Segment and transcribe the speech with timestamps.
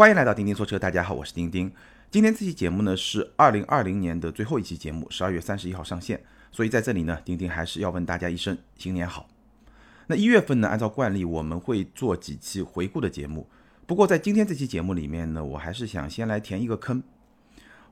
[0.00, 1.70] 欢迎来到钉钉说车，大家好，我是钉钉。
[2.10, 6.18] 今天这期节目呢是二零二零年的最后一期节目，十二月三十一号上线，
[6.50, 9.28] 所以在这里呢，钉钉还是要问大家一声新年好。
[10.06, 13.46] 那一月份呢，按照惯例我们会做几期回顾的节目，
[13.84, 17.02] 不过在今天这期节目里面呢，我还是想先来填一个坑。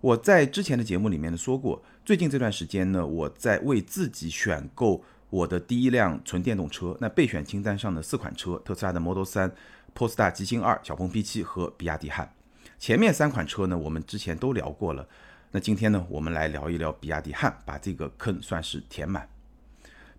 [0.01, 9.51] 我在之前的节目里面呢说过，最近这段时间呢，我在为自己选购我的第一辆纯电动车，那备选清单上的四款车，特斯拉的 Model 3。
[9.99, 12.33] 波斯大极星二、小鹏 P7 和比亚迪汉，
[12.79, 15.09] 前面三款车呢，我们之前都聊过了。
[15.51, 19.29] 那今天呢，我们来聊一聊比亚迪汉，把这个坑算是填满。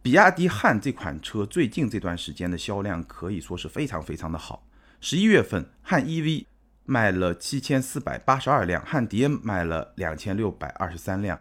[0.02, 4.68] 比亚迪汉这款车最近这段时间的销量可以说是非常非常的好。
[5.00, 6.44] 十一月份，汉 EV
[6.84, 11.40] 卖了七千四百八十二辆，汉 DM 卖了两千六百二十三辆，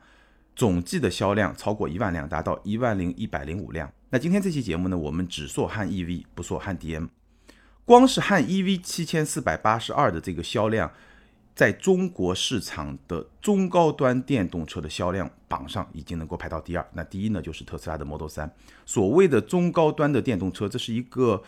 [0.54, 3.92] 总计的销量超过一万辆，达到一万零一百零五辆。
[4.10, 7.08] 那今天这期节目呢，我们只说汉 EV，不说汉 DM。
[7.88, 10.92] 光是汉 EV 七千四百八十二的这个销量，
[11.54, 16.86] 在中国市场的中高端电动车的销量榜上已经能够排到第二。
[16.92, 18.50] 那第一呢，就是特斯拉的 Model 3。
[18.84, 21.42] 所谓的中高端的电动车，这是一个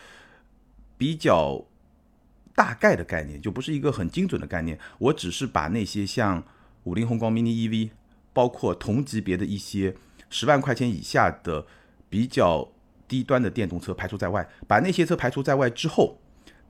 [0.97, 1.63] 比较
[2.55, 4.79] 大概的概念，就不是一个很精准的概念。
[4.97, 6.43] 我只是把那些像
[6.85, 7.91] 五菱宏光 mini EV，
[8.33, 9.95] 包括同级别的一些
[10.31, 11.67] 十万块钱以下的
[12.09, 12.67] 比较
[13.07, 14.49] 低端的电动车排除在外。
[14.67, 16.17] 把那些车排除在外之后，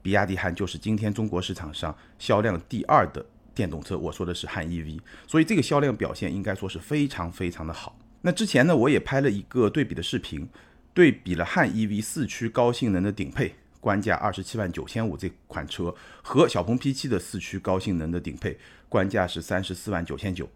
[0.02, 7.96] 比亚迪汉就是今天中国市场上销量第二的电动车，我说的是汉 EV，所以这个销量表现应该说是非常非常的好。
[8.22, 10.48] 那之前呢，我也拍了一个对比的视频，
[10.92, 20.48] 对比了汉 EV 四驱高性能的顶配，官价二十七万九千五这款车和小鹏 P7 的四驱高性能的顶配，官价是三十四万九千九。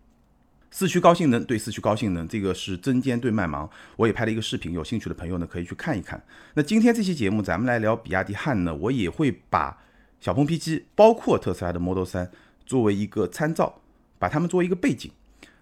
[0.71, 3.71] 四驱高性能对四驱高性能，这个是针尖对麦芒。
[3.97, 6.23] 我也拍了一个视频，有兴趣的朋友呢可以去看一看。
[6.55, 9.79] 那今天这期节目咱们来聊比亚迪汉呢，我也会把
[10.21, 12.29] 小鹏 P7 包括特斯拉的 Model 3
[12.67, 13.81] 作为一个参照，
[14.19, 15.11] 把它们作为一个背景，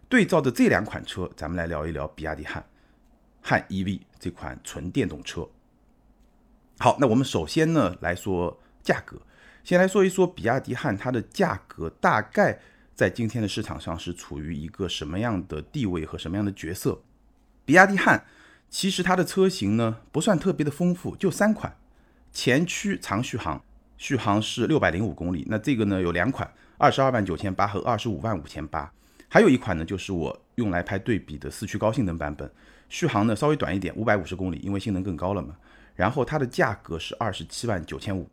[0.08, 2.64] 对照着这两款车，咱们来聊一聊比亚迪汉
[3.40, 5.46] 汉 EV 这款纯电动车。
[6.78, 9.20] 好，那我们首先呢来说价格，
[9.62, 12.58] 先来说一说比亚迪汉它的价格大概。
[12.94, 17.02] 在今天的市场上是处于一个什么样的地位和什么样的角色？
[17.64, 18.24] 比亚迪汉
[18.70, 21.76] 其实它的车型呢不算特别的丰富，就三款，
[22.32, 23.62] 前驱长续航，
[23.98, 25.44] 续航是六百零五公里。
[25.48, 28.92] 那这个呢有两款，二十二万九千八和二十五万五千八，
[29.28, 32.48] 还有一款呢就是我用来拍对比的四驱高性能版本，
[32.88, 35.56] 续航呢稍微短一点，五百五十公里，因为性能更高了嘛。
[35.96, 38.28] 然后它的价格是二十七万九千五。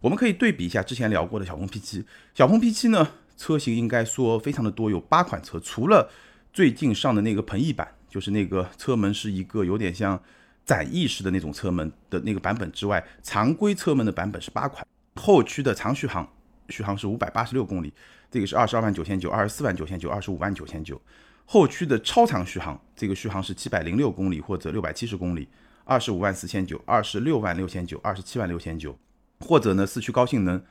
[0.00, 3.08] 我们可以对比一下之前聊过的小鹏 P7，小鹏 P7 呢？
[3.42, 6.08] 车型应该说非常的多，有八款车，除了
[6.52, 10.22] 最近上的那个鹏翼版，就是那个车门是一个有点像
[10.64, 14.86] 展翼式的那种车门的那个版本之外，常规车门的版本是八款。
[15.16, 16.24] 后驱的长续航，
[16.68, 17.92] 续航是五百八十六公里，
[18.30, 21.02] 这个是二十二万九千九、二十四万九千九、二十五万九千九。
[21.44, 25.48] 后驱的超长续航，这个续航是七百零六公里或者六百七十公里，
[25.82, 28.96] 二十五万四千九、二十六万六千九、二十七万六千九，
[29.40, 30.62] 或者呢四驱高性能。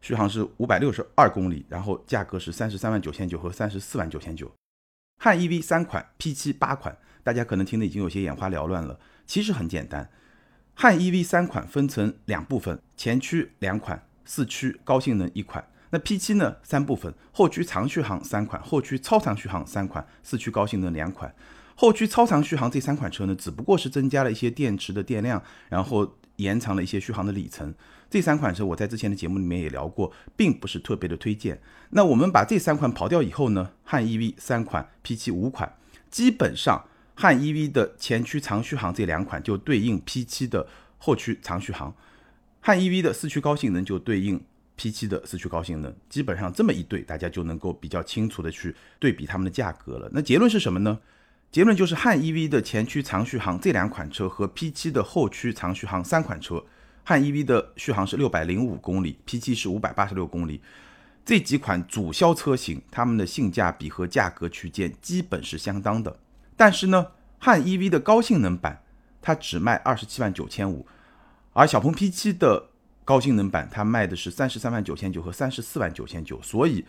[0.00, 4.50] 续航是五百六十二公里，然后价格是三十三万九千九和三十四万九千九。
[5.20, 8.98] 汉 EV 三款，P7 八款，大家可能听得已经有些眼花缭乱了。
[9.26, 10.08] 其实很简单，
[10.74, 15.68] 汉 EV 三款分成两部分，前驱两款，四驱高性能一款。
[15.90, 16.56] 那 P7 呢？
[16.62, 21.34] 三部分，后驱长续航三款，后驱超长续航三款，四驱高性能两款。
[21.74, 27.74] 后驱超长续航这三款车呢，只不过是增加了一些电池的电量，然后延长了一些续航的里程。
[28.10, 31.60] 这三款车我在之前的节目里面也聊过，并不是特别的推荐。
[31.90, 35.76] 那我们把这三款刨掉以后呢，汉 EV 三款，P7 五款，
[36.10, 41.94] 基本上汉 EV 的前驱长续航这两款就对应 P7 的后驱长续航，
[42.60, 44.42] 汉 EV 的四驱高性能就对应
[44.78, 50.08] P7 的四驱高性能，基本上这么一对，大家就能够比较清楚的去对比它们的价格了。
[50.12, 50.98] 那结论是什么呢？
[51.50, 56.64] 结论就是汉 EV 的前驱长续航这两款车和 P7 的后驱长续航三款车。
[57.08, 60.60] 汉 EV 的续航是六百零五公里，P7 是五百八十六公里，
[61.24, 66.18] 这几款主销车型，它们的性价比和价格区间基本是相当的。
[66.54, 68.82] 但是呢，汉 EV 的高性能版
[69.22, 70.86] 它只卖二十七万九千五，
[71.54, 72.68] 而小鹏 P7 的
[73.06, 76.84] 高性能版它卖的是三十三万九千九和三十四万九千九，所以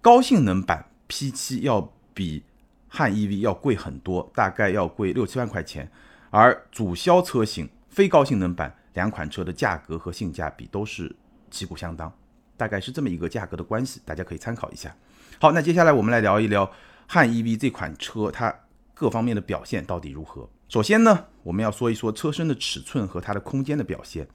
[0.00, 2.42] 高性能版 P7 要比
[2.88, 5.88] 汉 EV 要贵很多，大概要贵六七万块钱，
[6.30, 8.74] 而主销车型非高性能版。
[8.94, 11.14] 两款车的价格和性价比都是
[11.50, 12.12] 旗鼓相当，
[12.56, 14.94] 大概是这么一个价格的关系，大家可以参考一下。
[15.40, 16.70] 好，那接下来我们来聊一聊
[17.06, 18.54] 汉 EV 这款车它
[18.94, 20.48] 各方面的表现到底如何。
[20.68, 24.28] 首先呢，我们要说一说车身的尺寸和它的空间的表现，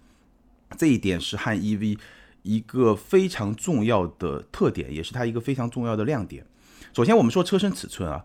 [0.77, 1.98] 这一点是汉 EV
[2.44, 6.45] 一个非常重要的特点，也是它一个非常重要的亮点。
[6.94, 8.24] 首先，我们说车身尺寸啊，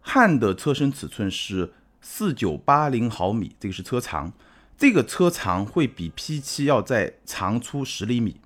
[0.00, 4.32] 汉的车身尺寸是四九八零毫米，这个是车长，
[4.82, 8.40] 这个车长会比 P7 要再长出十厘米，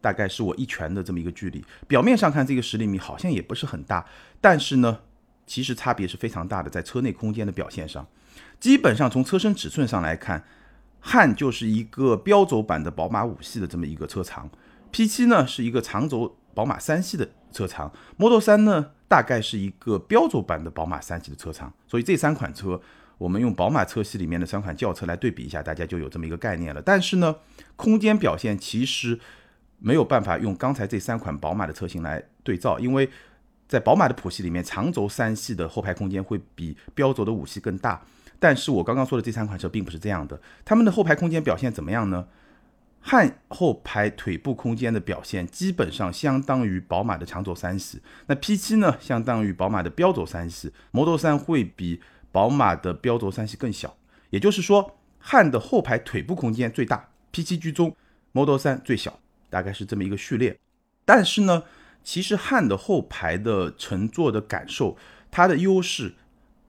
[0.00, 1.64] 大概是我一拳的这么一个距离。
[1.86, 4.04] 表面上看，这个十厘米好像也不是很大，
[4.40, 4.98] 但是呢，
[5.46, 8.04] 其实差别是非常大的，在车内空间的表现上，
[8.58, 10.44] 基本上从车身尺寸上来看。
[10.98, 14.50] 汉就是一个标轴版的宝马五系的这么一个车长
[14.92, 22.82] ，P7 呢是一个长轴宝马三系的车长，Model 3呢大概是一个标轴版的宝马三系的车长，所以这三款车
[23.20, 26.80] 我们用宝马车系里面的三款轿车来对比一下，大家就有这么一个概念了。
[26.80, 27.36] 但是呢，
[27.76, 29.20] 空间表现其实
[29.78, 33.10] 没有办法用刚才这三款宝马的车型来对照，因为
[33.68, 38.02] 在宝马的谱系里面，长轴三系的后排空间会比标轴的五系更大。
[38.38, 42.26] 但是我刚刚说的这三款车并不是这样的，它们的后排空间表现怎么样呢？
[43.02, 52.00] 汉后排腿部空间的表现基本上相当于宝马的长轴三系，那 P7 呢相当于宝马的标轴三系，Model 3会比
[52.32, 53.96] 宝马的标轴三系更小，
[54.30, 57.96] 也就是说汉的后排腿部空间最大，P7 居中
[58.32, 59.18] ，Model 3最小，
[59.48, 60.58] 大概是这么一个序列。
[61.04, 61.64] 但是呢，
[62.04, 64.96] 其实汉的后排的乘坐的感受，
[65.30, 66.14] 它的优势。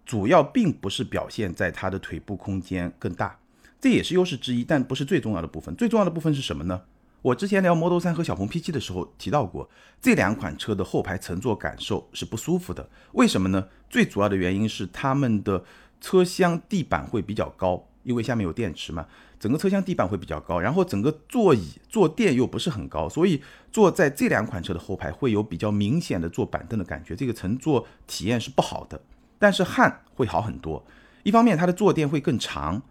[0.04, 3.40] 主要并不是表现在它的腿部空间更大，
[3.80, 5.74] 这也是优势之一，但不是最重要的部分。
[5.75, 6.81] 最重要的部分是什么呢？
[7.21, 9.69] 我之前聊 Model 3和小鹏 P7 的时候提到过，
[10.01, 12.89] 这两款车的后排乘坐感受是不舒服的。
[13.12, 13.68] 为什么呢？
[13.91, 15.63] 最主要的原因是它们的
[16.00, 19.06] 车厢地板会比较高，因为下面有电池嘛，
[19.39, 23.39] 整个车厢地板会比较高，然后整个座椅坐垫又不是很高，所以
[23.71, 29.00] 坐在这两款车的后排会有比较明显的坐板凳的感觉，这个乘坐体验是不好的。
[29.38, 30.83] 但是汉会好很多，
[31.21, 32.81] 一方面它的坐垫会更长，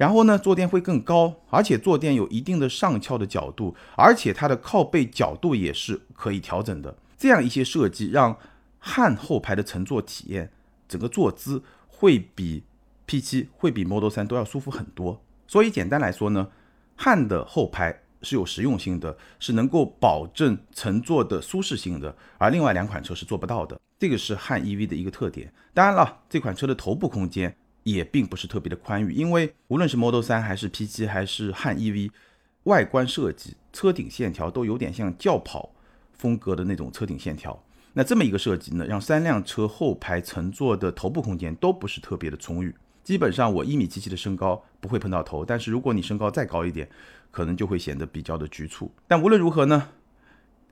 [0.00, 6.96] 然后呢坐垫会更高，而且坐垫有一定的上翘的角度，而且它的靠背角度也是可以调整的。
[7.18, 8.34] 这样一些设计让
[8.78, 10.50] 汉后排的乘坐体验，
[10.88, 12.62] 整个坐姿会比
[13.06, 15.20] P7 会比 Model 3都要舒服很多。
[15.46, 16.48] 所以简单来说呢，
[16.96, 18.00] 汉的后排。
[18.22, 23.80] 是有实用性的，是能够保证乘坐的舒适性的，而另外两款车是做不到的。
[23.98, 25.50] 这个是汉 EV 的一个特点。
[25.72, 32.10] 当然了，这款车的头部空间也并不是特别的宽裕，因为无论是 Model 3还是 P7 还是汉 EV，
[32.64, 35.70] 外观设计、车顶线条都有点像轿跑
[36.12, 37.62] 风格的那种车顶线条。
[37.92, 42.74] 那这么一个设计呢，让三辆车后排乘坐的头部空间都不是特别的充裕。
[43.02, 46.88] 基本上我一米七七的身高不会碰到头，但是如果你身高再高一点，
[47.30, 48.92] 可能就会显得比较的局促。
[49.08, 49.88] 但无论如何呢，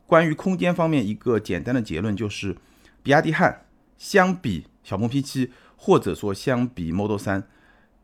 [0.07, 2.57] 关于空间方面，一个简单的结论就是，
[3.03, 3.65] 比亚迪汉
[3.97, 5.49] 相比小鹏 P7，
[5.81, 7.45] 或者说相比 Model 3，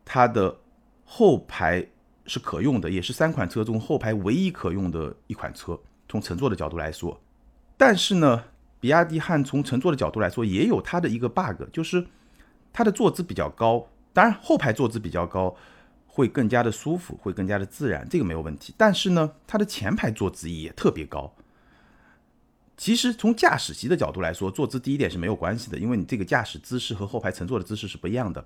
[0.05, 0.57] 它的
[1.03, 1.85] 后排
[2.25, 5.79] 是可用的，也是三款车中后排唯一可用的一款车。
[6.07, 7.19] 从乘坐的角度来说，
[7.77, 8.45] 但是呢，
[8.79, 12.07] 比亚迪汉从乘坐的角度来说，也有它的一个 bug，就是
[12.71, 13.87] 它的坐姿比较高。
[14.13, 15.53] 当然，后排坐姿比较高，
[16.07, 18.73] 会更加的舒服，会更加的自然，这个没有问题。
[18.77, 21.33] 但是呢，它的前排坐姿也特别高。
[22.77, 28.43] 其实从驾驶席的角度来说，坐姿低一点是没有关系的，因为你这个驾驶姿势和后排乘坐的姿势是不一样的。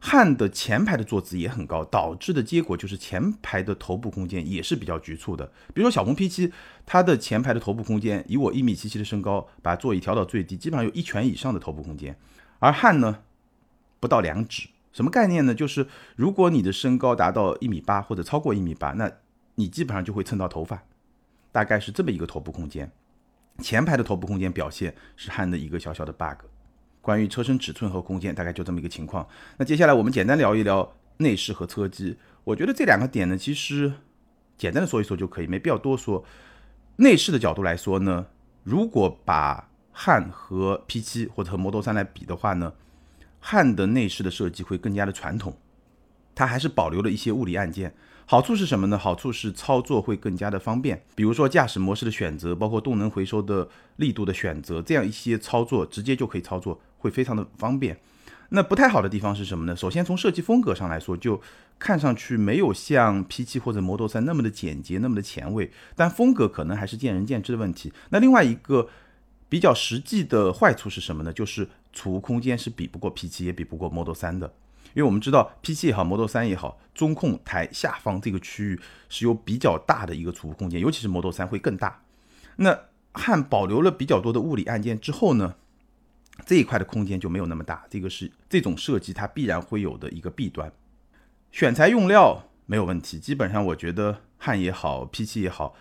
[0.00, 5.46] 汉的前排的坐姿也很高，导致的结果就是前排的头部空间也是比较局促的。
[5.72, 6.50] 比如说小鹏 P7，
[6.84, 12.16] 它的前排的头部空间，以我一米七七的身高，把座椅调到最低，基本上有一拳以上的头部空间，
[12.58, 13.20] 而汉呢，
[14.00, 14.68] 不到两指。
[14.92, 15.54] 什么概念呢？
[15.54, 19.08] 就是如果你的身高达到一米八或者超过一米八，那
[19.54, 20.82] 你基本上就会蹭到头发，
[21.52, 22.90] 大概是这么一个头部空间。
[23.62, 26.44] 前排的头部空间表现是汉的一个小小的 bug。
[27.00, 29.26] 关于车身尺寸和空间，大概就这么一个情况。
[29.56, 32.16] 那接下来我们简单聊一聊内饰和车机。
[32.44, 33.92] 我觉得这两个点呢，其实
[34.56, 36.24] 简单的说一说就可以，没必要多说。
[36.96, 38.26] 内饰的角度来说呢，
[38.62, 42.72] 如果把汉和 P7 或者和 Model 3来比的话呢？
[43.40, 45.56] 汉的内饰的设计会更加的传统，
[46.34, 47.94] 它还是保留了一些物理按键。
[48.30, 48.98] 好处是什么呢？
[48.98, 53.66] 好处是操作会更加的方便，比如说驾驶模式的选择，包括动能回收的
[53.96, 57.98] 力度的选择，这样一些操作直接就可以操作，会非常的方便。
[58.50, 59.74] 那不太好的地方是什么呢？
[59.74, 61.40] 首先从设计风格上来说，就
[61.78, 65.70] 看上去没有像 P7 或者 Model 3那么的简洁，那么的前卫。
[65.96, 67.90] 但风格可能还是见仁见智的问题。
[68.10, 68.90] 那另外一个
[69.48, 71.32] 比较实际的坏处是什么呢？
[71.32, 74.52] 就是储物空间是比不过 P7 也比不过 Model 3的，
[74.94, 82.02] 因为我们知道 P7 也好，Model 3也好，中控台下方这个区域是有比较大的一个储物空间，尤其是 Model 3会更大。
[82.56, 82.78] 那
[83.12, 85.54] 汉保留了比较多的物理按键之后呢，
[86.44, 90.72] 这一块的空间就没有那么大，这个是这种设计它必然会有的一个弊端。
[91.52, 95.74] 选材用料没有问题，基本上我觉得汉也好，P7 也好。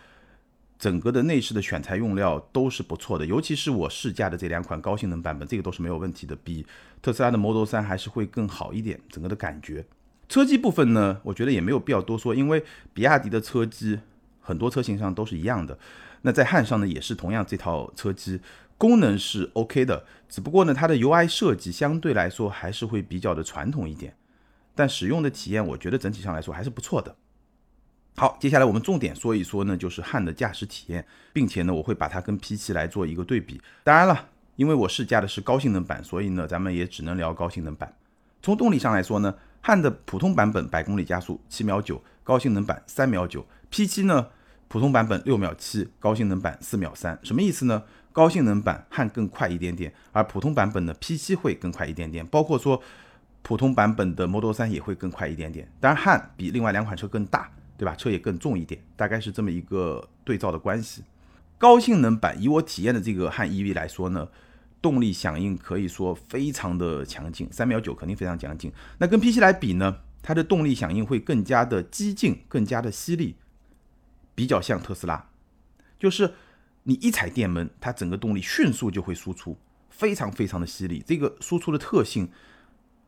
[0.79, 6.65] 整个的内饰的选材用料都是不错的，尤其是我试驾的这两款高性能版本，这个都是没有问题的，比
[7.01, 9.85] 特斯拉的 Model 3还是会更好一点，整个的感觉。
[10.29, 13.99] 车机部分呢，我觉得也没有必要多说，因为比亚迪的车机
[14.39, 15.79] 很多车型上都是一样的。
[16.21, 18.39] 那在汉上呢，也是同样这套车机，
[18.77, 24.15] 功能是 OK 的，只不过呢，它的 UI 设计相对来说还是会比较的传统一点，
[24.75, 27.15] 但使用的体验，我觉得整体上来说还是不错的。
[28.19, 33.61] 好，接下来我们重点说一说呢，就是汉的驾驶体验，并且呢，我会把它跟 P7 来做一个对比。
[33.83, 37.93] 当然了，因为我试驾的是高性能版，所以呢，咱们也只能聊高性能版。
[38.41, 39.33] 从动力上来说呢。
[39.59, 43.45] 汉的普通版本百公里加速七秒九，高性能版三秒九。
[43.69, 44.27] P7 呢，
[44.69, 47.19] 普通版本六秒七，高性能版四秒三。
[47.21, 47.83] 什么意思呢？
[48.13, 52.25] 高性能版汉更快一点点，而普通版本的 P7 会更快一点点。
[52.27, 52.81] 包括说
[53.41, 55.69] 普通版本的 Model 3也会更快一点点。
[55.81, 57.95] 当然汉比另外两款车更大，对吧？
[57.95, 61.03] 车也更重一点，大概是这么一个对照的关系。
[61.57, 64.27] 高性能版以我体验的这个汉 EV 来说呢。
[64.79, 68.71] 动力响应可以说非常的强劲，三秒九肯定非常强劲。
[68.99, 69.97] 那跟 P7 来比呢？
[70.21, 73.35] 它的动力响应会更加的激进，更加的犀利，
[74.35, 75.29] 比较像特斯拉，
[75.97, 76.35] 就是
[76.83, 79.57] 你一踩电门，它整个动力迅速就会输出，
[79.89, 81.03] 非常非常的犀利。
[81.05, 82.29] 这个输出的特性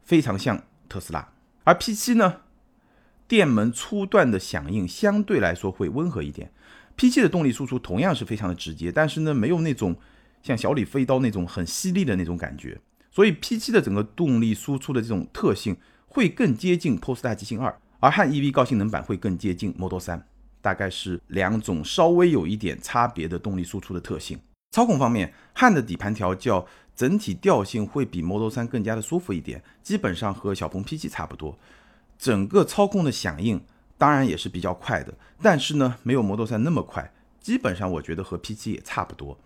[0.03, 1.31] 非常像特斯拉。
[1.63, 2.41] 而 P7 呢，
[3.29, 6.51] 电门初段的响应相对来说会温和一点。
[6.97, 9.95] P7 的动力输出同样是非常的直接，但是呢，没有那种。
[10.41, 12.79] 像小李飞刀那种很犀利的那种感觉，
[13.11, 15.75] 所以 P7 的整个动力输出的这种特性
[16.07, 20.21] 会更接近 p o s t a 极星二，而汉 EV 高性能版会更接近 Model 3，
[20.61, 24.39] 大概是两种稍微有一点差别的动力输出的特性。
[24.71, 31.59] 操控方面，汉的底盘调教整体调性会比 Model 3更加的舒服一点，基本上和小鹏 P7 差不多。
[32.19, 33.59] 整个操控的响应
[33.97, 39.39] 当然也是比较快的，但是呢没有 Model 3那么快，基本上我觉得和 P7 也差不多。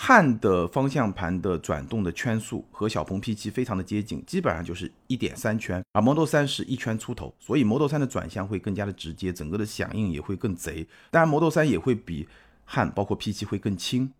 [0.00, 10.86] 汉的方向盘的转动的圈数和小鹏 P7 非常的接近，基本上就是一点三圈，而 Model 3是一圈出头，所以 Model 3的转向会更加的直接，整个的响应也会更贼。
[11.10, 12.28] 当然，Model 3也会比
[12.64, 14.12] 汉包括 P7 会更轻。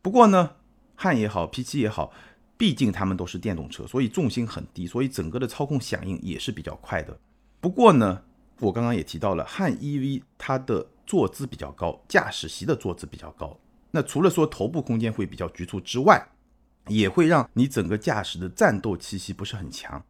[0.00, 0.52] 不过呢，
[0.94, 2.12] 汉也好，P7 也好，
[2.56, 7.18] 毕竟他们都是电动车，所以重心很低，所以整个的操控响应也是比较快的。
[7.64, 8.20] 不过呢，
[8.60, 13.58] 我刚刚也提到了，汉 EV 它的坐姿比较高，驾驶席的坐姿比较高。
[13.90, 16.28] 那除了说头部空间会比较局促之外，
[16.88, 20.04] 也会让你整个驾驶的战斗气息不是很强。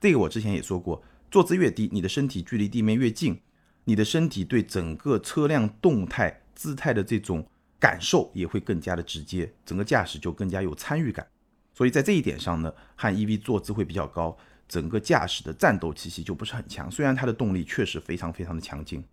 [0.00, 1.02] 这个我之前也说过，
[1.32, 3.40] 坐姿越低，你的身体距离地面越近，
[3.82, 7.44] 你的身体对整个车辆动态姿态的这种
[7.80, 11.26] 感受也会更加的直接，整个驾驶就更加有参与感。
[11.74, 14.38] 所以在这一点上呢，汉 EV 坐姿会比较高，
[14.70, 16.88] 整个驾驶的战斗气息就不是很强。
[16.88, 19.04] 虽然它的动力确实非常非常的强劲。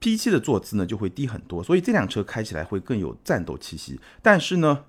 [0.00, 4.00] P7 的坐姿呢就会低很多，所以这辆车开起来会更有战斗气息。
[4.22, 4.84] 但是呢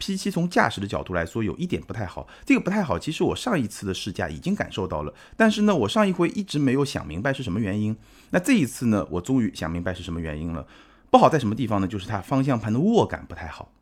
[0.00, 7.96] ，P7 从驾驶的角度来说有一点不太好，这个不太好，其实我上一次的试驾已经感受到了，但是呢，我上一回一直没有想明白是什么原因。
[8.30, 10.66] 那这一次呢，我终于想明白是什么原因了。
[11.10, 11.86] 不好在什么地方呢？
[11.86, 13.72] 就是它方向盘的握感不太好。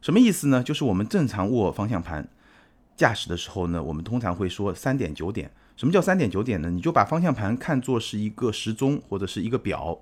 [0.00, 0.62] 什么意思呢？
[0.62, 2.28] 就是我们正常握方向盘
[2.98, 5.50] 驾驶的时候呢，我们通常会说三点九点。
[5.76, 6.68] 什么叫三点九点呢？
[6.68, 9.96] 你就把方向盘看作是一个时钟或者是一个表，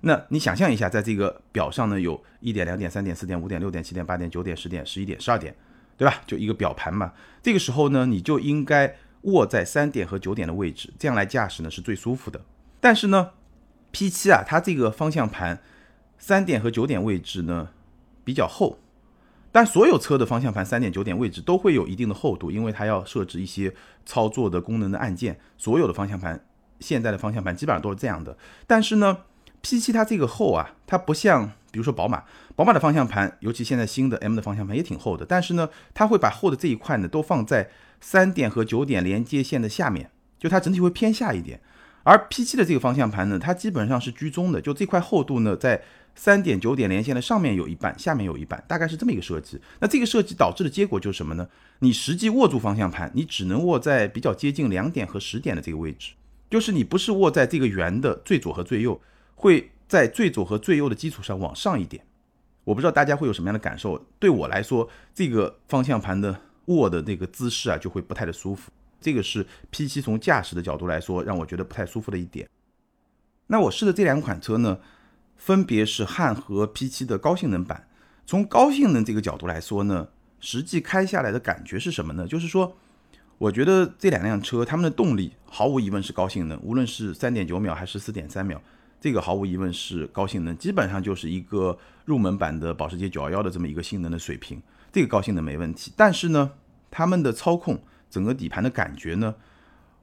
[0.00, 5.54] 那你想象一下，在这个表上呢，有一点、两点、三点、四点、五点、六点、七点、八点、九点、十点、十一点、十二点，
[5.98, 6.14] 对吧？
[6.26, 7.12] 就一个表盘嘛。
[7.42, 12.40] 这个时候呢，你就应该握在三点和九点的位置，这样来驾驶呢是最舒服的。
[12.80, 13.32] 但是呢
[13.92, 15.60] ，P7 啊，它这个方向盘
[16.16, 17.68] 三点和九点位置呢
[18.24, 18.78] 比较厚。
[19.50, 23.74] 但所有车的方向盘三点九点位置都会有一定的厚度，因为它要设置一些
[24.04, 25.40] 操作的功能的按键。
[25.56, 26.44] 所有的方向盘，
[26.80, 28.36] 现在的方向盘基本上都是这样的。
[28.66, 29.18] 但是呢
[29.62, 32.24] ，P7 它这个厚啊，它不像比如说宝马，
[32.54, 35.24] 宝马的方向盘，尤其现在新的 M 的方向盘也挺厚的。
[35.24, 41.60] 但是呢，它会把厚的这一块呢都放在三点和九点连接线的下面，就它整体会偏下一点。
[42.02, 45.82] 而 P7 的这个方向盘呢，它基本上是居中的，就这块厚度呢在。
[46.18, 49.60] 三点九点连线的上面有一半，下面有一半，大概是这么一个设计。
[49.78, 51.48] 那这个设计导致的结果就是什么呢？
[51.78, 56.14] 你实际握住方向盘，你只能握在比较接近两点和十点的这个位置，
[56.50, 59.00] 就是你不是握在这个圆的最左和最右，
[59.36, 62.04] 会在最左和最右的基础上往上一点。
[62.64, 64.04] 我不知道大家会有什么样的感受。
[64.18, 68.72] 对我来说，这个方向盘的握的那个姿势啊，就会不太的舒服。
[69.00, 72.48] 这个是 P7 从驾驶的角度来说，让我觉得不太舒服的一点。
[73.46, 74.80] 那我试的这两款车呢？
[75.38, 77.88] 分别是汉和 P7 的高性能版。
[78.26, 82.26] 从高性能这个角度来说呢，实际开下来的感觉是什么呢？
[82.26, 82.76] 就是说，
[83.38, 88.60] 我觉得这两辆车它们的动力毫无疑问是高性能，无论是三点九秒还是四点三秒，
[89.00, 94.60] 这个毫无疑问是高性能，基本上就是一个入门版的保时捷911的这么一个性能的水平，
[94.92, 95.90] 这个高性能没问题。
[95.96, 96.50] 但是呢，
[96.90, 97.80] 它们的操控，
[98.10, 99.34] 整个底盘的感觉呢，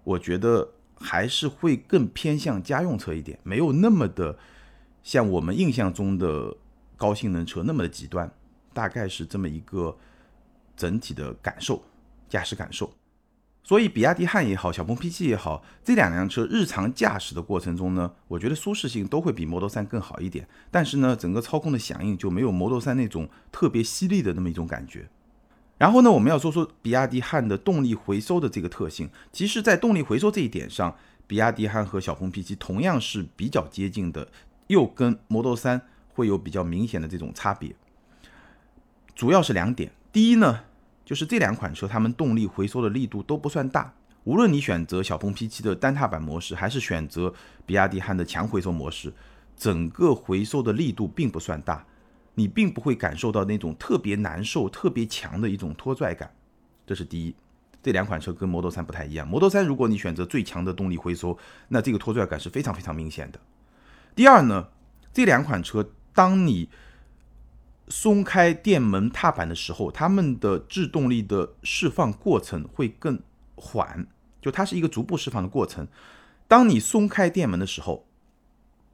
[0.04, 4.40] 我觉得还是会更偏向家用车一点，没有那么的
[5.06, 6.58] 像我们印象中的
[6.98, 8.30] 高性能车那么的极端，
[8.74, 9.96] 大概是这么一个
[10.76, 11.84] 整体的感受，
[12.28, 12.92] 驾驶感受。
[13.64, 20.48] 所以，比亚迪汉也好，小鹏 P7 也好，这两辆车日常驾驶的过程中呢，我觉得舒适性都会比 Model 3更好一点。
[20.72, 25.08] 但是呢，整个操控的响应就没有 Model 3那种特别犀利的那么一种感觉。
[25.78, 29.10] 然后呢，我们要说说比亚迪汉的动力回收的这个特性。
[29.32, 30.96] 其实，在动力回收这一点上，
[31.26, 34.28] 比亚迪汉和小鹏 P7 同样是比较接近的，
[34.68, 35.82] 又跟 Model 3
[36.14, 37.76] 会有比较明显的这种差别。
[39.16, 40.64] 主要是两点，第一呢。
[41.06, 43.94] 就是这两款车，它们动力回收的力度都不算大。
[44.24, 47.32] 无论你选择小鹏 P7 的单踏板模式，还是选择
[47.64, 49.14] 比亚迪汉的强回收模式，
[49.56, 51.86] 整个回收的力度并不算大，
[52.34, 56.34] 你并不会感受到那种特别难受、特别强的一种拖拽感。
[56.88, 57.36] 这是第一，
[57.84, 59.28] 这两款车跟 Model 3不太一样。
[59.28, 63.40] Model 3如果你选择最强的动力回收，那这个拖拽感是非常非常明显的。
[64.16, 64.70] 第二呢，
[65.14, 66.70] 这两款车当你
[67.90, 73.20] 松开电门踏板的时候，它们的制动力的释放过程会更
[73.56, 74.08] 缓，
[74.42, 75.88] 就它是一个逐步释放的过程。
[76.48, 78.08] 当你松开电门的时候，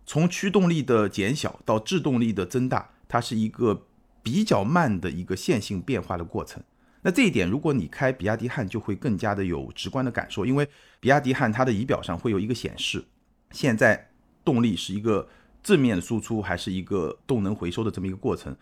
[0.06, 3.86] 从驱动力的减小到制动力的增大，它是一个
[4.24, 6.64] 比较慢的一个线性变化的过程。
[7.04, 10.68] 那这一点，如果你开比亚迪汉，就会更加的有直观的感受，因为
[11.00, 13.06] 比亚迪汉它的仪表上会有一个显示，
[13.52, 14.11] 现在
[14.44, 15.28] 动力是一个
[15.64, 18.56] 正面输出，还是一个动能回收的这么一个过程。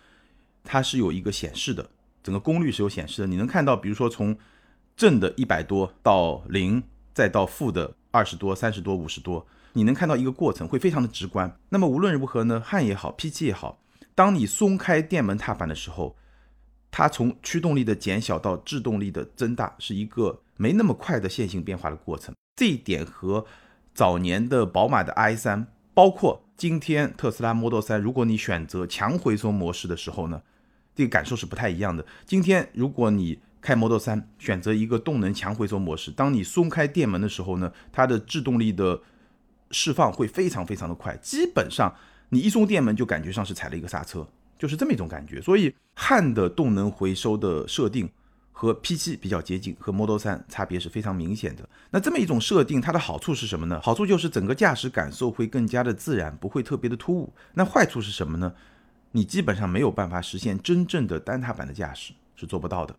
[0.63, 1.89] 它是有一个显示的，
[2.21, 3.27] 整个功率是有显示的。
[3.27, 4.37] 你能看到，比如说从
[4.95, 6.83] 正的一百多到零，
[7.13, 11.57] 再到负的二十多、三十多、五十多，你能看到一个过程，会非常的直观。
[11.69, 13.81] 那么无论如何呢，汉也好，P7 也好，
[14.13, 16.17] 当你松开电门踏板的时候，
[16.91, 22.35] 它从驱动力的减小到制动力的增大，是一个没那么快的线性变化的过程。
[22.57, 23.45] 这一点和
[23.99, 30.41] 早年的宝马的 i3，包括今天特斯拉 Model 3，如果你选择强回收模式的时候呢？
[30.95, 32.05] 这个感受是不太一样的。
[32.25, 39.01] 今天如果你开 Model 3，选择一个动能强回收模式，当你松开电门的时候呢，它的制动力的
[39.71, 41.93] 释放会非常非常的快，基本上
[42.29, 44.25] 你一松电门就感觉上是踩了一个刹车，
[44.57, 45.41] 就是这么一种感觉。
[45.41, 48.09] 所以汉的动能回收的设定
[48.59, 51.69] 和 P7 比较接近，和 Model 3差别是非常明显的。
[51.91, 53.79] 那这么一种设定，它的好处是什么呢？
[53.81, 57.33] 好处就是整个驾驶感受会更加的自然，不会特别的突兀。
[57.53, 58.53] 那坏处是什么呢？
[59.13, 62.93] 你基本上没有办法实现真正的单踏板的驾驶，是做不到的。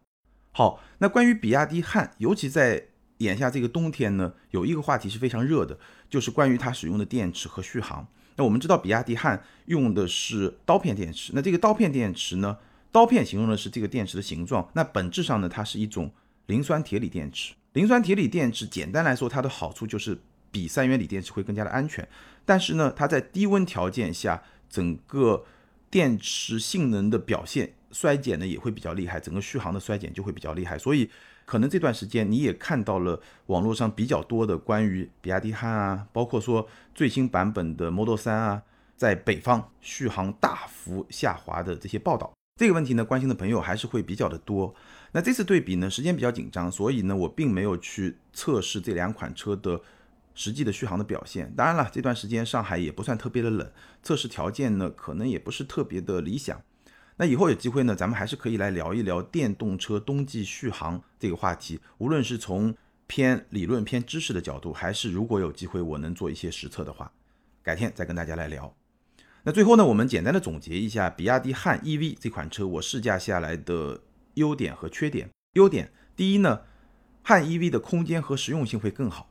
[0.53, 2.87] 好，那关于比亚迪汉，尤其在
[3.19, 8.09] 眼下这个冬天呢，有一个话题是非常热的，就是关于它使用的电池和续航。
[8.37, 11.33] 那我们知道，比亚迪汉用的是刀片电池。
[11.35, 12.57] 那这个刀片电池呢，
[12.93, 14.69] 刀片形容的是这个电池的形状。
[14.75, 16.11] 那本质上呢，它是一种
[16.47, 17.55] 磷酸铁锂电池。
[17.73, 22.07] 磷酸铁锂电池简单来说，它的好处就是比三元锂电池会更加的安全。
[22.45, 25.45] 但是呢，它在低温条件下，整个
[25.89, 31.09] 电池性能的表现衰减呢也会比较厉害，整个续航的衰减就会比较厉害，所以
[31.45, 38.63] 可能这段时间你也看到了网络上比较多的关于比亚迪汉啊，包括说最新版本的 Model 3啊，
[38.97, 42.33] 在北方续航大幅下滑的这些报道。
[42.61, 44.75] 这个问题呢，关心的朋友还是会比较的多。
[45.13, 49.81] 那这次对比呢，时间比较紧张，所以呢，我并没有去测试这两款车的。
[50.35, 56.63] 实际的续航的表现，当然了，这段时间上海也不算特别的冷，测试条件呢可能也不是特别的理想。
[57.17, 61.81] 那以后有机会呢，咱们还是可以来聊一聊电动车冬季续航这个话题。
[61.97, 62.75] 无论是从
[63.07, 67.11] 偏理论、偏知识的角度，还是如果有机会我能做一些实测的话，
[67.63, 68.73] 改天再跟大家来聊。
[69.45, 74.03] 那最后呢，我们简单的总结一下比亚迪汉 EV 这款车我试驾下来的
[74.35, 75.31] 优点和缺点。
[75.55, 76.61] 优点，第一呢，
[77.23, 79.31] 汉 EV 的空间和实用性会更好。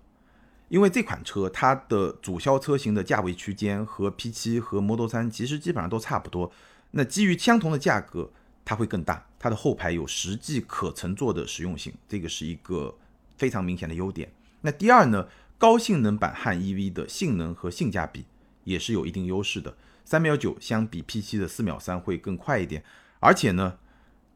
[0.67, 6.52] 因为这款车它的主销车型的价位区间和 P7 和 Model 3其实基本上都差不多，
[6.91, 8.32] 那基于相同的价格，
[8.65, 12.95] 它会更大，它的后排有实际可乘坐的实用性，这个是一个
[13.38, 14.32] 非常明显的优点。
[14.62, 18.26] 那第二呢，高性能版汉 EV 的性能和性价比
[18.63, 22.84] 也是有一定优势的，三秒九相比 P7 的四秒三会更快一点，
[23.19, 23.78] 而且呢，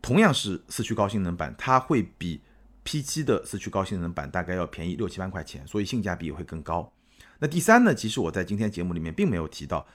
[0.01, 2.41] 同样是四驱高性能版，它会比
[2.85, 6.91] P7 的四驱高性能版大概要便宜六七万块钱，所以性价比也会更高。
[7.39, 9.85] 那第三呢，其实我在今天节目里面并没有提到，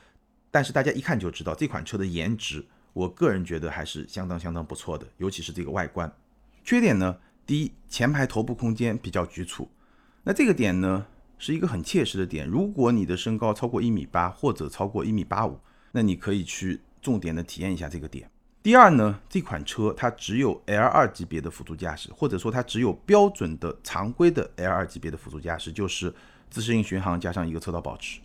[0.50, 6.10] 但是大家一看就知道这款车的颜值，我个人觉得还是相当相当不错的，尤其是这个外观。
[6.64, 9.70] 缺点呢，第一，前排头部空间比较局促。
[10.24, 11.06] 那这个点呢，
[11.38, 12.46] 是一个很切实的点。
[12.46, 15.59] 如果你的身高超过一米八或者超过一米八五，
[15.92, 18.31] 那你可以去重点的体验一下这个点。
[18.62, 26.12] 第二呢，这款车它只有 L 二级别的辅助驾驶，或者说它只有标准的常规的 L 二级别的辅助驾驶，就是
[26.51, 28.20] 自适应巡航加上一个车道保持。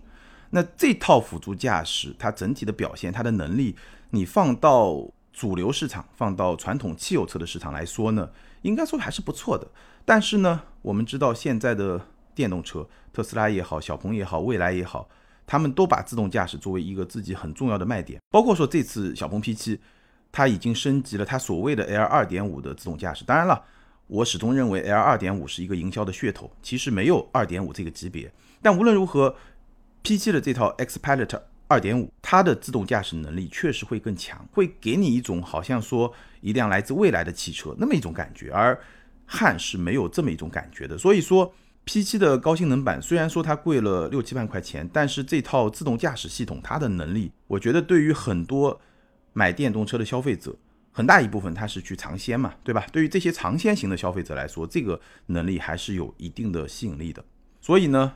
[0.49, 3.75] 那这套辅助驾驶它整体的表现，它的能力，
[4.09, 8.29] 你放到主流市场，放到传统汽油车的市场来说呢，
[8.63, 9.67] 应该说还是不错的。
[10.03, 15.09] 但是呢，我们知道现在的电动车，特斯拉也好，小鹏也好，蔚来也好，
[15.45, 19.77] 他们都把自动驾驶作为一个自己很重要的卖点，包括说这次小鹏 P7。
[20.35, 23.23] 它已经升级了它所谓的 L 二点五的自动驾驶。
[23.23, 23.63] 当然了，
[24.07, 28.33] 我始终认为 L 二点五是一个营销的噱头，其实没有二点五这个级别。
[28.59, 29.35] 但无论如何
[30.03, 38.51] ，P7 的这套 X Pilot 二点五，它的自动驾驶能力确实会更强，会给你一种好像说一辆来自未来的汽车那么一种感觉。
[38.51, 38.75] 而
[39.27, 40.97] 汉是没有这么一种感觉的。
[40.97, 41.53] 所以说
[41.85, 48.81] ，P7 的高性能版虽然说它贵了六七万块钱，但是这套自动驾驶系统它的能力，我觉得对于很多。
[49.35, 50.55] 买电动车的消费者
[50.91, 52.85] 很大一部分他是去尝鲜嘛，对吧？
[52.91, 57.25] 对于这些尝鲜型的消费者来说，这个能力还是有一定的吸引力的。
[57.59, 58.13] 所以呢，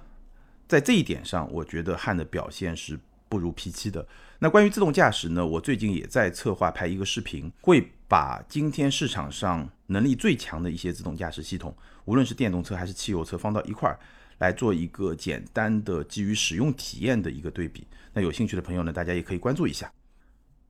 [0.67, 4.07] 在这一点上，我觉得汉的表现是不如 P7 的。
[4.37, 13.99] 那关于自动驾驶呢，我最近也在策划拍一个视频，会把今天市场上能力最强的一些自动驾驶系统，无论是电动车还是汽油车，放到一块儿
[14.37, 17.85] 来做一个简单的基于使用体验的一个对比。
[18.13, 19.91] 那有兴趣的朋友呢，大家也可以关注一下。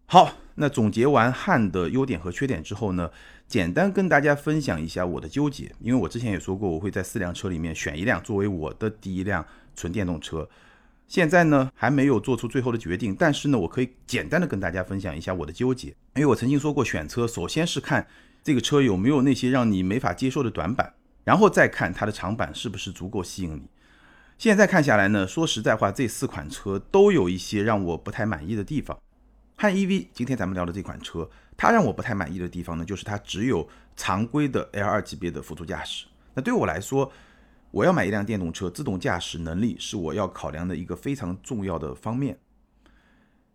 [0.06, 3.12] 好，那总结完汉的优点和缺点之后呢，
[3.46, 5.70] 简单跟大家分享一下我的纠结。
[5.82, 10.48] 因为我之前也说过，我会在四辆车里面选一辆作为我的第一辆纯电动车。
[11.10, 15.90] 现在呢还没有做出最后的决定，但是呢，我可以简单的跟大家分享一下我的纠结。
[16.16, 18.08] 因为我曾经说过，选车首先是看
[18.48, 20.94] 这个车有没有那些让你没法接受的短板，
[21.26, 23.64] 然后再看它的长板是不是足够吸引你。
[24.38, 28.98] 现在看下来呢，说实在话，这四款车都有一些让我不太满意的地方。
[29.58, 36.06] 汉 EV，今天咱们聊的这款车，它让我不太满意的地方呢，就是它只有常规的 L2 级别的辅助驾驶。
[36.34, 37.12] 那对我来说，
[37.72, 42.40] 我要买一辆电动车，自动驾驶能力是我要考量的一个非常重要的方面。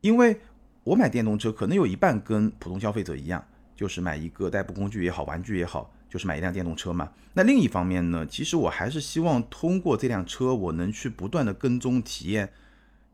[0.03, 0.39] 因为
[0.85, 3.43] 我买电动车，可能有一半跟普通消费者一样，
[3.83, 7.11] 就是买一个代步工具也好，玩具也好，就是买一辆电动车嘛。
[7.35, 12.53] 那另一方面呢，其实我还是希望通过这辆车，我能去不断的跟踪体验。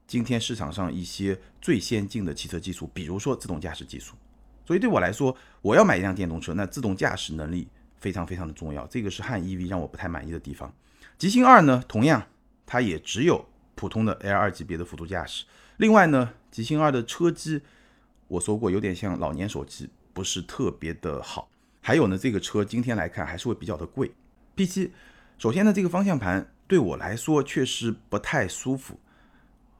[0.07, 4.14] 今天市场上一些最先进的汽车技术，比如说自动驾驶技术，
[4.66, 8.87] 所以对我来说，我要买一辆电动车，那自动驾驶能力非常非常的重要。
[8.88, 10.70] 这个是汉 EV 让我不太满意的地方。
[11.16, 12.22] 极星二呢，同样
[12.66, 13.42] 它也只有
[13.74, 15.46] 普通的 L 二级别的辅助驾驶。
[15.78, 17.62] 另外呢，极星二的车机
[18.26, 21.48] 我说过有点像老年手机，不是特别的好。
[21.81, 24.11] 还有呢，这个车今天来看还是会比较的贵。
[24.57, 24.90] P7，
[25.38, 28.98] 首先呢，这个方向盘对我来说确实不太舒服。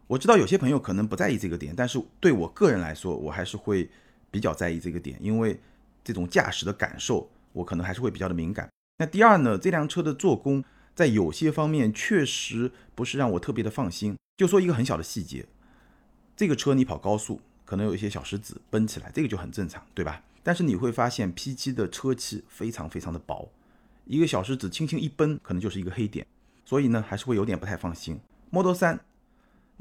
[0.07, 3.91] 我知道有些朋友可能不在意这个点，但是对我个人来说，我还是会
[4.31, 5.59] 比较在意这个点，因为
[6.05, 8.71] 这种驾驶的感受，我可能还是会比较的敏感。
[8.99, 10.63] 那第二呢，这辆车的做工
[10.95, 14.17] 在有些方面确实不是让我特别的放心。
[14.37, 15.47] 就说一个很小的细节，
[16.37, 20.23] 这个车你跑高速可能有一些小石子崩起来，这个就很正常，对吧？
[20.43, 23.51] 但是你会发现 P7 的车漆非常非常的薄，
[24.05, 26.27] 一个小石子轻轻一崩，可能就是一个黑点，
[26.65, 28.21] 所以呢，还是会有点不太放心。
[28.51, 28.99] Model 3。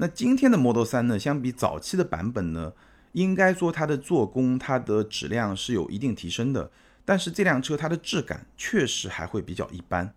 [0.00, 2.72] 那今天的 Model 3呢，相比早期的版本呢，
[3.12, 6.70] 应该说它的做工、它的质量是有一定提升的。
[7.04, 10.14] 但是这辆车它的质感确实还会比较一般。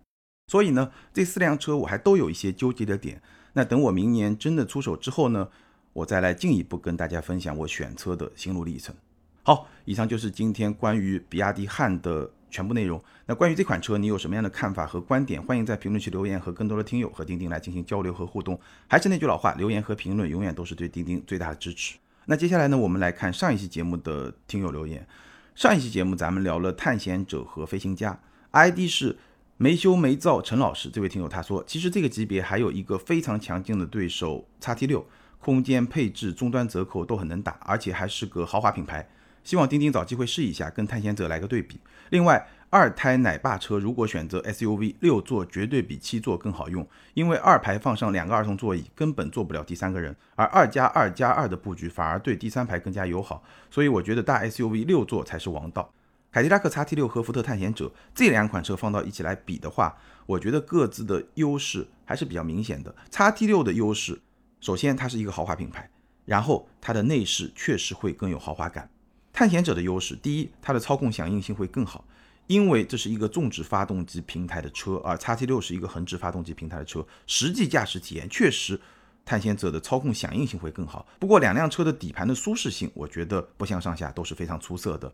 [0.48, 3.22] 所以呢，这四辆车我还都有一些纠结的点。
[3.54, 5.48] 那等我明年真的出手之后呢，
[5.94, 8.94] 我再来进一步跟大家分享我选车的心路历程。
[9.42, 12.30] 好，以上就是今天关于比亚迪汉的。
[12.52, 13.02] 全部内容。
[13.24, 15.42] 那关于这款车，你有什么样的看法和观点？
[15.42, 18.60] 欢迎在评论区留言，和更多的听友和钉钉来进行交流和互动。
[18.86, 21.96] 还是那句老话，留言和评论永远都是对钉钉最大的支持。
[22.26, 25.06] 那接下来呢，我们来看上一期节目的听友留言。
[25.54, 29.16] 上一期节目咱们聊了探险者和飞行家，ID 是
[29.56, 35.06] 没羞没躁陈老师这位听友他说，其实这个级别还有一个非常强劲的对手叉 T 六，
[35.38, 39.08] 空间配置终端折扣都很能打，而且还是个豪华品牌。
[39.44, 41.80] 希望钉钉找机会试一下，跟探险者来个对比。
[42.10, 53.42] 另外，二胎奶爸车如果选择 SUV，六座绝对比七座更好用，因为二排放上两个儿童座椅，根本坐不了第三个人，而二加二加二的布局反而对第三排更加友好。
[53.70, 55.92] 所以我觉得大 SUV 六座才是王道。
[56.30, 62.94] 凯迪拉克 XT 六和福特探险者这两款车放到一起来比的话，我觉得各自的优势还是比较明显的。
[63.10, 64.18] XT 六的优势，
[64.60, 65.90] 首先它是一个豪华品牌，
[66.24, 68.88] 然后它的内饰确实会更有豪华感。
[69.32, 72.04] 探险者的优势，第一，它的操控响应性会更好，
[72.46, 78.78] 因为这是一个纵置发动机平台的车，而叉 T 六是一个横置发动机平台的车，实际驾驶体验确实
[79.24, 81.06] 探险者的操控响应性会更好。
[81.18, 85.10] 不过两辆车的底盘的舒适性，我觉得不相上下，都是非常出色的。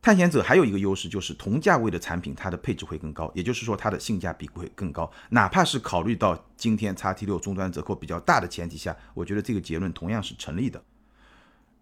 [0.00, 5.10] 探险者还有一个优势就是同价位的产品，它的配置会更高，也就是说它的性价比会更高。
[5.30, 10.80] 哪怕是考虑到今天叉 T 六终端折扣比较大的前提下，我觉得这个结论同样是成立的。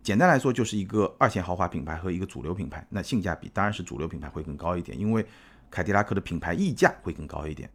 [0.06, 5.26] 简单来说，就是一个二线豪华品牌和一个主流品牌，那性价比当然是主流品牌会更高一点，因为
[5.68, 7.68] 凯迪拉克的品牌溢价会更高一点，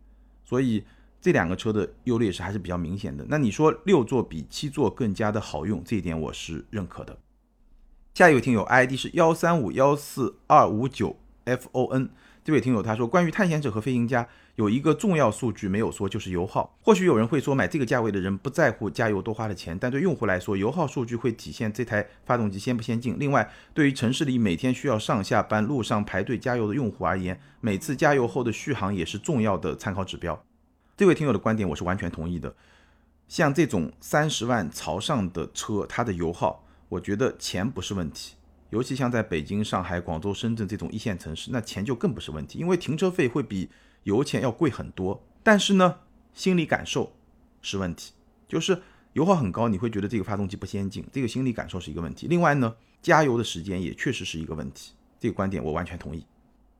[0.45, 0.81] 所以
[1.19, 3.25] 这两个车的优劣势还是比较明显的。
[3.27, 7.17] 那你说六座比七座更加的好用，这一点我是认可的。
[8.13, 12.11] 下一位听友 ID 是幺三五幺四二五九 FON，
[12.51, 16.77] 这位听友他说，关于探险者和飞行家有一个重要数据没有说，就是油耗。
[16.81, 23.15] 或许有人会说，买这个价位的人不在乎加油多花的钱，但对用户来说，油耗数据会体现这台发动机先不先进。
[23.17, 30.43] 另外，对于城市里每天需要上下班路上排队加油的用户而言，每次加油后的续航也是重要的参考指标。
[30.97, 32.53] 这位听友的观点我是完全同意的。
[33.29, 36.65] 像这种三十万朝上的车，它的油耗。
[36.89, 38.35] 我觉得钱不是问题，
[38.71, 43.69] 尤其像在北京、上海、广州、深圳这种一线城市，那钱就更不是问题，因为停车费会比
[44.03, 45.21] 油钱要贵很多。
[45.43, 45.99] 但是呢，
[46.33, 47.11] 心理感受
[47.61, 48.13] 是问题，
[48.47, 48.81] 就是
[49.13, 52.27] 油耗很高，你会觉得这个发动机不先进，这个心理感受是一个问题。
[52.27, 56.25] 另外呢，加油的时间也确实是一个问题，这个观点我完全同意。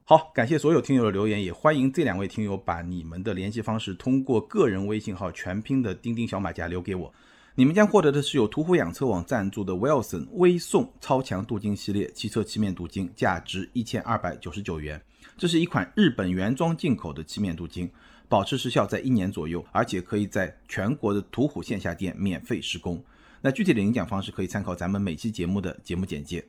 [0.05, 7.13] 好，感谢所有听友的留言，也欢迎这两位听友把你们的联系方式通过个人微信号全拼的钉钉小马甲留给我。
[7.55, 15.01] 你们将获得的是由途虎养车网赞助的 Wilson 微送超强镀金系列汽车漆面镀金，价值一千二百九十九元。
[15.37, 17.91] 这是一款日本原装进口的漆面镀金，
[18.29, 23.03] 保持时效在一年左右，而且可以在全国的途虎线下店免费施工。
[23.41, 26.45] 那具体的领奖方式可以参考咱们每期节目的节目简介。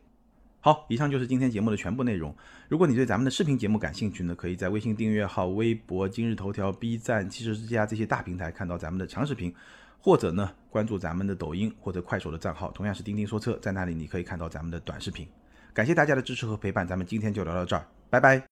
[0.61, 2.33] 好，以上就是今天节目的全部内容。
[2.69, 9.53] 如果你对咱们的视频节目感兴趣呢，可以在微信订阅号、微博、今日头条、B 站、汽车之家这些大平台看到咱们的长视频。
[10.03, 15.27] 或者呢，关注咱们的抖音或者快手的账号，同样是钉钉说车，在那里你可以看到咱们的短视频。
[15.73, 18.52] 感谢大家的支持和陪伴，咱们今天就聊到这儿，拜拜。